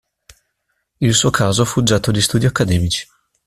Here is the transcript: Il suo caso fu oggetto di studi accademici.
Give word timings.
Il 0.99 1.13
suo 1.13 1.29
caso 1.29 1.63
fu 1.63 1.77
oggetto 1.77 2.09
di 2.09 2.21
studi 2.21 2.47
accademici. 2.47 3.07